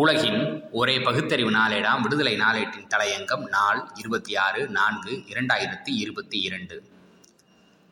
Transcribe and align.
உலகின் 0.00 0.40
ஒரே 0.70 0.94
பகுத்தறிவு 1.00 1.50
நாளேடாம் 1.50 2.00
விடுதலை 2.00 2.32
நாளேட்டின் 2.36 2.88
தலையங்கம் 2.94 3.46
நாள் 3.48 3.80
இருபத்தி 3.94 4.32
ஆறு 4.36 4.60
நான்கு 4.68 5.12
இரண்டாயிரத்தி 5.28 5.92
இருபத்தி 6.02 6.38
இரண்டு. 6.40 6.76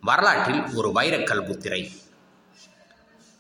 வரலாற்றில் 0.02 0.62
ஒரு 0.74 0.88
வைரக்கல் 0.95 1.46
முத்திரை. 1.46 1.80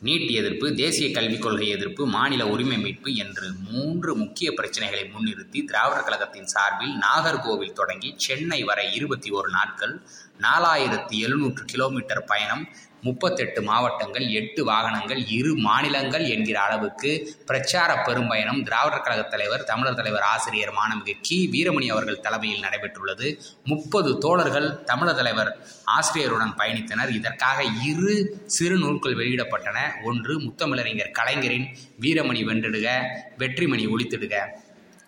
நீட் 0.02 0.30
எதிர்ப்பு 0.30 0.66
தேசிய 0.74 1.06
கல்விக் 1.10 1.42
கொள்கை 1.42 1.68
எதிர்ப்பு 1.68 2.06
மாநில 2.06 2.42
உரிமை 2.46 2.78
மீட்பு 2.78 3.10
என்று 3.14 3.46
மூன்று 3.70 4.16
முக்கிய 4.16 4.50
பிரச்சனைகளை 4.50 5.04
முன்னிறுத்தி 5.12 5.64
திராவிடர் 5.64 6.04
கழகத்தின் 6.04 6.50
சார்பில் 6.54 6.94
நாகர்கோவில் 7.00 7.78
தொடங்கி 7.80 8.14
சென்னை 8.16 8.60
வரை 8.62 8.94
இருபத்தி 8.94 9.30
ஒரு 9.30 9.50
நாட்கள் 9.50 9.94
நாலாயிரத்தி 10.40 11.18
எழுநூற்று 11.18 11.64
கிலோமீட்டர் 11.64 12.24
பயணம் 12.24 12.64
முப்பத்தெட்டு 13.06 13.60
மாவட்டங்கள் 13.68 14.26
எட்டு 14.38 14.60
வாகனங்கள் 14.70 15.20
இரு 15.38 15.52
மாநிலங்கள் 15.66 16.24
என்கிற 16.34 16.58
அளவுக்கு 16.66 17.10
பிரச்சார 17.46 17.90
பெரும்பயணம் 18.06 18.60
திராவிடர் 18.62 19.04
கழக 19.06 19.22
தலைவர் 19.34 19.64
தமிழர் 19.70 19.98
தலைவர் 20.00 20.26
ஆசிரியர் 20.34 20.74
மாணவிகு 20.78 21.14
கி. 21.22 21.38
வீரமணி 21.52 21.86
அவர்கள் 21.94 22.20
தலைமையில் 22.20 22.64
நடைபெற்றுள்ளது. 22.66 23.28
முப்பது 23.64 24.10
தோழர்கள் 24.18 24.68
தமிழர் 24.84 25.18
தலைவர் 25.20 25.50
ஆசிரியருடன் 25.96 26.54
பயணித்தனர். 26.58 27.14
இதற்காக 27.14 27.58
இரு 27.90 28.14
சிறு 28.56 28.78
நூல்கள் 28.84 29.18
வெளியிடப்பட்டன. 29.22 29.78
ஒன்று 30.04 30.34
முத்தமிழறிஞர் 30.40 31.16
கலைஞரின் 31.18 31.68
வீரமணி 32.00 32.42
வென்றிடுக 32.50 32.88
வெற்றிமணி 33.38 33.84
ஒழித்திடுக 33.94 34.34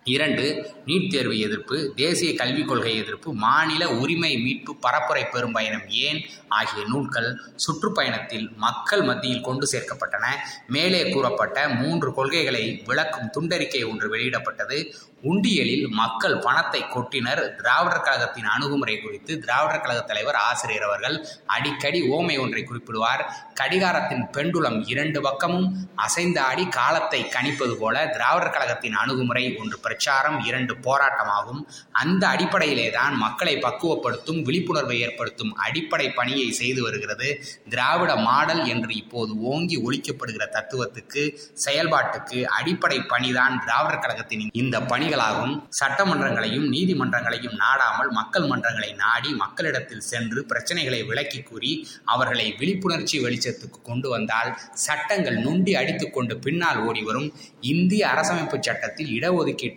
இரண்டு 0.05 0.75
நீட் 0.87 1.11
தேர்வு 1.11 1.39
எதிர்ப்பு 1.39 1.93
தேசிய 1.97 2.35
கல்விக் 2.35 2.69
கொள்கை 2.69 2.97
எதிர்ப்பு 2.97 3.35
மாநில 3.35 3.91
உரிமை 3.91 4.39
மீட்பு 4.39 4.77
பரப்புரை 4.87 5.31
பெரும் 5.31 5.53
பயணம் 5.53 5.89
ஏன் 5.89 6.21
ஆகிய 6.49 6.85
நூல்கள் 6.87 7.41
சுற்றுப்பயணத்தில் 7.67 8.57
மக்கள் 8.57 9.03
மத்தியில் 9.03 9.41
கொண்டு 9.41 9.69
சேர்க்கப்பட்டன. 9.73 10.27
மேலே 10.67 11.11
கூறப்பட்ட 11.11 11.69
மூன்று 11.69 12.15
கொள்கைகளை 12.15 12.83
விளக்கும் 12.87 13.31
துண்டறிக்கை 13.37 13.91
ஒன்று 13.91 14.09
வெளியிடப்பட்டது. 14.09 14.95
உண்டியலில் 15.23 15.89
மக்கள் 15.89 16.39
பணத்தை 16.39 16.81
கொட்டினர். 16.83 17.55
திராவிடர் 17.57 18.01
கழகத்தின் 18.01 18.45
அணுகுமுறை 18.45 19.01
குறித்து 19.01 19.39
திராவிடர் 19.39 19.81
கழக 19.81 20.01
தலைவர் 20.01 20.35
ஆசிரியர் 20.35 20.83
அவர்கள் 20.83 21.27
அடிக்கடி 21.47 22.03
ஓமை 22.03 22.41
ஒன்றை 22.41 22.65
குறிப்பிடுவார். 22.65 23.25
கடிகாரத்தின் 23.55 24.25
பெண்டுலம் 24.33 24.89
இரண்டு 24.89 25.21
பக்கமும் 25.21 25.89
அசைந்த 25.95 26.43
ஆடி 26.43 26.69
காலத்தை 26.69 27.29
கணிப்பது 27.37 27.75
போல 27.75 28.07
திராவிடர் 28.07 28.51
கழகத்தின் 28.51 28.93
அணுகுமுறை 28.93 29.57
ஒன்று 29.57 29.79
பிரச்சாரம் 29.89 30.39
இரண்டு 30.49 30.77
போராட்டமாகும். 30.87 31.63
அந்த 32.03 32.23
அடிப்படையிலே 32.35 32.89
தான் 32.99 33.15
மக்களை 33.25 33.55
பக்குவப்படுத்தும் 33.67 34.41
விழிப்புணர்வை 34.49 34.97
ஏற்படுத்தும் 35.07 35.53
அடிப்படை 35.67 36.09
பணியை 36.19 36.49
செய்து 36.61 36.81
வருகிறது. 36.87 37.29
திராவிட 37.73 38.13
மாடல் 38.29 38.63
என்று 38.75 38.93
இப்போது 39.03 39.33
ஓங்கி 39.51 39.77
ஒழிக்கப்படுகிற 39.87 40.45
தத்துவத்துக்கு 40.57 41.23
செயல்பாட்டுக்கு 41.65 42.39
அடிப்படை 42.59 42.99
பணிதான் 43.13 43.55
திராவிடர் 43.65 44.03
கழகத்தின் 44.05 44.45
இந்த 44.63 44.77
பணிகளாகும். 44.93 45.55
சட்டமன்றங்களையும் 45.81 46.67
நீதிமன்றங்களையும் 46.75 47.57
நாடாமல் 47.63 48.11
மக்கள் 48.19 48.47
மன்றங்களை 48.51 48.91
நாடி 49.03 49.31
மக்களிடத்தில் 49.43 50.07
சென்று 50.11 50.41
பிரச்சனைகளை 50.51 51.01
விளக்கி 51.11 51.41
கூறி 51.49 51.73
அவர்களை 52.15 52.47
விழிப்புணர்ச்சி 52.61 53.17
வெளிச்சத்துக்கு 53.25 53.81
கொண்டு 53.91 54.09
வந்தால் 54.15 54.51
சட்டங்கள் 54.87 55.39
நுண்டி 55.47 55.73
அடித்துக்கொண்டு 55.81 56.37
பின்னால் 56.47 56.81
ஓடி 56.89 57.03
வரும். 57.09 57.29
இந்திய 57.73 58.03
அரசமைப்பு 58.13 58.59
சட்டத்தில் 58.69 59.11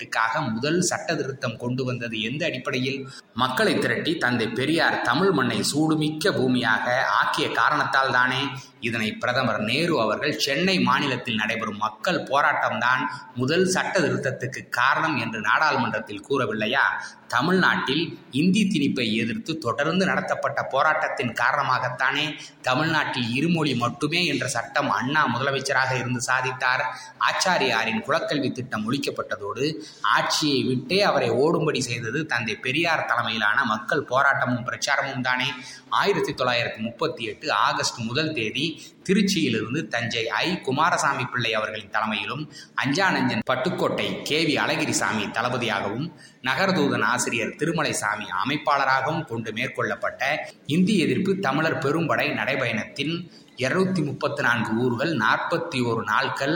இடஒதுக்கீட்டுக்காக 0.02 0.54
முதல் 0.54 0.80
சட்ட 0.82 1.10
திருத்தம் 1.16 1.58
கொண்டு 1.58 1.82
வந்தது 1.86 2.16
எந்த 2.22 2.42
அடிப்படையில்? 2.46 3.00
மக்களை 3.34 3.74
திரட்டி 3.78 4.14
தந்தை 4.18 4.48
பெரியார் 4.50 5.02
தமிழ் 5.02 5.32
மண்ணை 5.32 5.60
சூடுமிக்க 5.72 6.34
பூமியாக 6.38 6.86
ஆக்கிய 7.22 7.48
காரணத்தால் 7.52 8.12
தானே 8.12 8.42
இதனை 8.82 9.12
பிரதமர் 9.12 9.60
நேரு 9.60 10.02
அவர்கள் 10.02 10.40
சென்னை 10.40 10.80
மாநிலத்தில் 10.80 11.36
நடைபெறும் 11.36 11.78
மக்கள் 11.78 12.24
போராட்டம்தான் 12.24 13.02
முதல் 13.36 13.66
சட்ட 13.66 14.00
திருத்தத்துக்கு 14.00 14.70
காரணம் 14.70 15.18
என்று 15.18 15.42
நாடாளுமன்றத்தில் 15.42 16.26
கூறவில்லையா? 16.30 16.86
தமிழ்நாட்டில் 17.28 18.20
இந்தி 18.32 18.62
திணிப்பை 18.64 19.14
எதிர்த்து 19.14 19.58
தொடர்ந்து 19.58 20.06
நடத்தப்பட்ட 20.06 20.64
போராட்டத்தின் 20.64 21.34
காரணமாகத்தானே 21.34 22.38
தமிழ்நாட்டில் 22.62 23.34
இருமொழி 23.34 23.76
மட்டுமே 23.76 24.26
என்ற 24.26 24.48
சட்டம் 24.48 24.90
அண்ணா 24.90 25.40
முதலமைச்சராக 25.40 25.98
இருந்து 25.98 26.22
சாதித்தார். 26.28 26.84
ஆச்சாரியாரின் 27.20 28.04
குலக்கல்வி 28.08 28.52
திட்டம் 28.52 28.92
ஒழிக்கப்பட்டதோடு 28.92 29.76
ஆட்சியை 30.02 30.64
விட்டே 30.64 31.02
அவரை 31.02 31.30
ஓடும்படி 31.30 31.80
செய்தது 31.80 32.26
தந்தை 32.26 32.56
பெரியார் 32.56 33.06
தலைமையிலான 33.06 33.64
மக்கள் 33.64 34.06
போராட்டமும் 34.10 34.66
பிரச்சாரமும் 34.66 35.22
தானே. 35.22 35.50
ஆயிரத்தி 35.90 36.34
தொள்ளாயிரத்தி 36.34 36.78
முப்பத்தி 36.78 37.24
எட்டு 37.24 37.52
ஆகஸ்ட் 37.52 37.98
முதல் 37.98 38.34
தேதி 38.34 38.71
திருச்சியிலிருந்து 39.06 39.82
தஞ்சை 39.88 40.24
ஐ. 40.40 40.48
குமாரசாமி 40.62 41.26
பிள்ளை 41.26 41.54
அவர்களின் 41.54 41.92
தலைமையிலும் 41.92 42.44
அஞ்சானஞ்சன் 42.84 43.46
பட்டுக்கோட்டை 43.52 44.08
கே. 44.24 44.40
வி. 44.46 44.56
அழகிரிசாமி 44.64 45.26
தளபதியாகவும் 45.32 46.08
நகர்தூதன் 46.44 47.06
ஆசிரியர் 47.06 47.56
திருமலைசாமி 47.60 48.28
அமைப்பாளராகவும் 48.44 49.26
கொண்டு 49.26 49.52
மேற்கொள்ளப்பட்ட 49.52 50.22
இந்தி 50.68 50.98
எதிர்ப்பு 50.98 51.40
தமிழர் 51.40 51.82
பெரும்படை 51.86 52.28
நடைபயணத்தின் 52.34 53.16
இருநூத்தி 53.58 54.02
முப்பத்தி 54.06 54.42
நான்கு 54.42 54.72
ஊர்கள் 54.78 55.12
நாற்பத்தி 55.18 55.80
ஒரு 55.86 56.04
நாட்கள் 56.04 56.56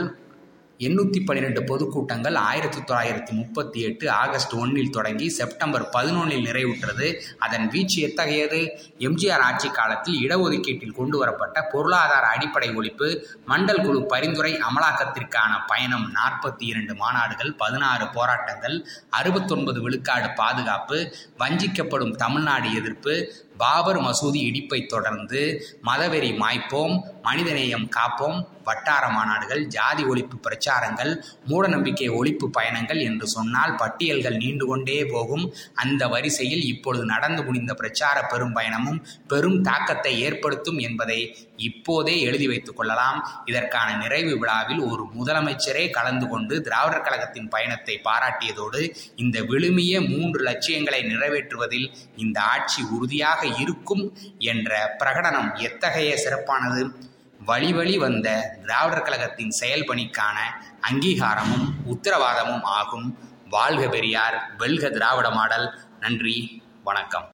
எண்ணூற்றி 0.80 1.20
பன்னிரெண்டு 1.24 1.60
பொதுக்கூட்டங்கள் 1.64 2.36
ஆயிரத்தி 2.38 2.80
தொள்ளாயிரத்தி 2.80 3.32
முப்பத்தி 3.32 3.78
எட்டு 3.80 4.06
ஆகஸ்ட் 4.22 4.54
ஒன்றில் 4.54 4.90
தொடங்கி 4.90 5.28
செப்டம்பர் 5.28 5.84
பதினொன்றில் 5.94 6.46
நிறைவுற்றது. 6.48 7.06
அதன் 7.38 7.66
வீச்சு 7.68 7.98
எத்தகையது? 8.00 8.60
எம்ஜிஆர் 9.00 9.40
ஆட்சி 9.40 9.68
காலத்தில் 9.68 10.18
இடஒதுக்கீட்டில் 10.24 10.94
கொண்டு 10.94 11.18
வரப்பட்ட 11.18 11.62
பொருளாதார 11.62 12.24
அடிப்படை 12.26 12.68
ஒழிப்பு 12.76 13.08
மண்டல் 13.48 13.82
குழு 13.86 14.00
பரிந்துரை 14.06 14.52
அமலாக்கத்திற்கான 14.68 15.52
பயணம் 15.66 16.06
நாற்பத்தி 16.18 16.64
இரண்டு 16.66 16.94
மாநாடுகள் 16.94 17.52
பதினாறு 17.56 18.06
போராட்டங்கள் 18.08 18.76
அறுபத்தொன்பது 19.10 19.80
விழுக்காடு 19.80 20.30
பாதுகாப்பு 20.34 20.98
வஞ்சிக்கப்படும் 21.38 22.14
தமிழ்நாடு 22.16 22.68
எதிர்ப்பு 22.74 23.14
பாபர் 23.56 24.00
மசூதி 24.06 24.40
இடிப்பை 24.48 24.80
தொடர்ந்து 24.86 25.42
மதவெறி 25.88 26.30
மாய்ப்போம் 26.42 26.94
மனிதநேயம் 27.28 27.88
காப்போம் 27.96 28.38
வட்டார 28.68 29.04
மாநாடுகள் 29.16 29.62
ஜாதி 29.66 30.02
ஒழிப்பு 30.04 30.36
பிரச்சாரங்கள் 30.46 31.10
மூடநம்பிக்கை 31.50 32.08
ஒழிப்பு 32.18 32.46
பயணங்கள் 32.56 33.00
என்று 33.08 33.26
சொன்னால் 33.26 33.74
பட்டியல்கள் 33.74 34.38
நீண்டு 34.42 34.64
கொண்டே 34.66 34.96
போகும். 35.12 35.44
அந்த 35.74 36.02
வரிசையில் 36.14 36.64
இப்பொழுது 36.72 37.04
நடந்து 37.04 37.42
முடிந்த 37.42 37.74
பிரச்சார 37.74 38.16
பெரும் 38.22 38.56
பயணமும் 38.56 39.00
பெரும் 39.26 39.58
தாக்கத்தை 39.62 40.12
ஏற்படுத்தும் 40.20 40.78
என்பதை 40.78 41.20
இப்போதே 41.68 42.14
எழுதி 42.20 42.46
வைத்துக் 42.46 42.78
கொள்ளலாம். 42.78 43.20
இதற்கான 43.44 43.88
நிறைவு 44.02 44.32
விழாவில் 44.38 44.82
ஒரு 44.90 45.04
முதலமைச்சரே 45.18 45.84
கலந்து 45.90 46.28
கொண்டு 46.28 46.54
திராவிடர் 46.60 47.06
கழகத்தின் 47.06 47.48
பயணத்தை 47.48 47.96
பாராட்டியதோடு 48.08 48.82
இந்த 49.16 49.36
விழுமிய 49.52 49.94
மூன்று 50.10 50.42
லட்சியங்களை 50.42 51.00
நிறைவேற்றுவதில் 51.12 51.88
இந்த 52.16 52.38
ஆட்சி 52.54 52.82
உறுதியாக 52.96 53.45
இருக்கும் 53.46 54.18
என்ற 54.38 54.96
பிரகடனம் 54.98 55.58
எத்தகைய 55.58 56.16
சிறப்பானது? 56.16 56.94
வழி 57.46 57.72
வழி 57.72 57.98
வந்த 57.98 58.58
திராவிடர் 58.62 59.02
கழகத்தின் 59.02 59.54
செயல்பணிக்கான 59.60 60.38
அங்கீகாரமும் 60.92 61.72
உத்தரவாதமும் 61.84 62.62
ஆகும். 62.62 63.18
வாழ்க 63.50 63.88
பெரியார் 63.88 64.50
வெல்க 64.56 64.90
திராவிட 64.90 65.30
மாடல். 65.30 65.78
நன்றி 66.00 66.62
வணக்கம். 66.84 67.24